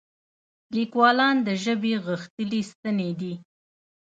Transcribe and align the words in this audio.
لیکوالان 0.75 1.35
د 1.47 1.49
ژبې 1.63 1.93
غښتلي 2.05 2.61
ستني 2.69 3.11
دي. 3.19 3.33